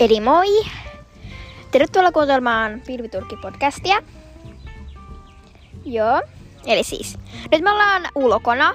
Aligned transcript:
Eli 0.00 0.20
moi! 0.20 0.46
Tervetuloa 1.70 2.12
kuuntelemaan 2.12 2.82
Pilviturkki-podcastia. 2.86 4.02
Joo, 5.84 6.22
eli 6.66 6.84
siis, 6.84 7.18
nyt 7.52 7.62
me 7.62 7.70
ollaan 7.70 8.02
ulkona. 8.14 8.74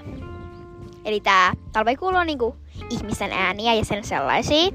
Eli 1.05 1.19
tää 1.19 1.53
talve 1.71 1.95
kuuluu 1.95 2.23
niinku 2.23 2.55
ihmisten 2.89 3.31
ääniä 3.31 3.73
ja 3.73 3.85
sen 3.85 4.03
sellaisia. 4.03 4.71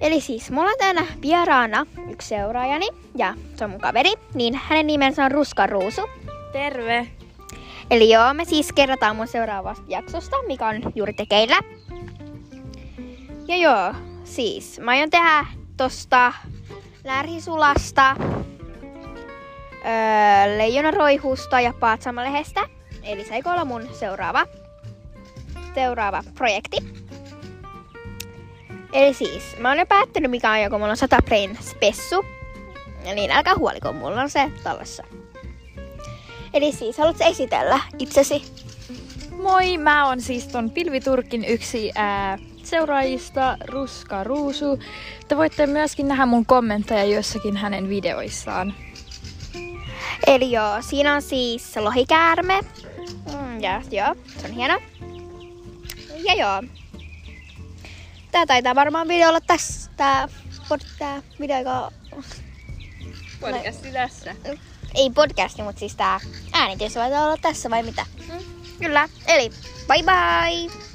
Eli 0.00 0.20
siis, 0.20 0.50
mulla 0.50 0.70
on 0.70 0.76
tänä 0.78 1.06
vieraana 1.22 1.86
yksi 2.10 2.28
seuraajani, 2.28 2.88
ja 3.16 3.34
se 3.56 3.64
on 3.64 3.70
mun 3.70 3.80
kaveri, 3.80 4.12
niin 4.34 4.54
hänen 4.54 4.86
nimensä 4.86 5.24
on 5.24 5.30
Ruska 5.30 5.66
Ruusu. 5.66 6.02
Terve! 6.52 7.06
Eli 7.90 8.10
joo, 8.10 8.34
me 8.34 8.44
siis 8.44 8.72
kerrotaan 8.72 9.16
mun 9.16 9.28
seuraavasta 9.28 9.84
jaksosta, 9.88 10.36
mikä 10.46 10.66
on 10.66 10.92
juuri 10.94 11.12
tekeillä. 11.12 11.56
Ja 13.48 13.56
joo, 13.56 13.94
siis 14.34 14.80
mä 14.80 14.90
aion 14.90 15.10
tehdä 15.10 15.46
tosta 15.76 16.32
lärhisulasta, 17.04 18.16
öö, 19.70 20.58
leijonaroihusta 20.58 21.60
ja 21.60 21.72
paatsamalehdestä. 21.80 22.68
Eli 23.02 23.24
se 23.24 23.34
olla 23.46 23.64
mun 23.64 23.88
seuraava, 23.92 24.46
seuraava 25.74 26.22
projekti. 26.34 26.76
Eli 28.92 29.14
siis, 29.14 29.56
mä 29.58 29.68
oon 29.68 29.78
jo 29.78 29.86
päättänyt 29.86 30.30
mikä 30.30 30.50
on 30.50 30.62
joku, 30.62 30.78
mulla 30.78 30.90
on 30.90 30.96
100 30.96 31.22
brain 31.24 31.58
spessu. 31.60 32.24
Niin 33.14 33.30
älkää 33.30 33.54
huoliko, 33.54 33.92
mulla 33.92 34.20
on 34.20 34.30
se 34.30 34.50
tallessa. 34.62 35.04
Eli 36.54 36.72
siis, 36.72 36.98
haluatko 36.98 37.24
esitellä 37.24 37.80
itsesi? 37.98 38.42
Moi, 39.42 39.78
mä 39.78 40.08
oon 40.08 40.20
siis 40.20 40.46
ton 40.46 40.70
Pilviturkin 40.70 41.44
yksi 41.44 41.92
ää, 41.94 42.38
seuraajista, 42.62 43.56
Ruska 43.66 44.24
Ruusu. 44.24 44.78
Te 45.28 45.36
voitte 45.36 45.66
myöskin 45.66 46.08
nähdä 46.08 46.26
mun 46.26 46.46
kommentteja 46.46 47.04
jossakin 47.04 47.56
hänen 47.56 47.88
videoissaan. 47.88 48.74
Eli 50.26 50.50
joo, 50.50 50.82
siinä 50.82 51.14
on 51.14 51.22
siis 51.22 51.76
lohikäärme. 51.76 52.60
Mm, 53.32 53.60
ja 53.60 53.82
joo, 53.90 54.14
se 54.38 54.48
on 54.48 54.54
hieno. 54.54 54.78
Ja 56.24 56.34
joo. 56.34 56.62
Tää 58.32 58.46
taitaa 58.46 58.74
varmaan 58.74 59.08
video 59.08 59.28
olla 59.28 59.40
tässä. 59.40 59.90
Tää, 59.96 60.28
pod, 60.68 60.80
tää 60.98 61.22
video, 61.40 61.58
joka... 61.58 61.90
Podcasti 63.40 63.92
tässä. 63.92 64.34
Ei 64.94 65.10
podcasti, 65.10 65.62
mutta 65.62 65.78
siis 65.78 65.96
tää 65.96 66.20
äänitys 66.52 66.96
vai 66.96 67.24
olla 67.24 67.36
tässä 67.36 67.70
vai 67.70 67.82
mitä? 67.82 68.06
Mm, 68.80 68.86
kyllä. 68.86 69.08
Eli 69.26 69.50
bye 69.88 70.02
bye! 70.02 70.93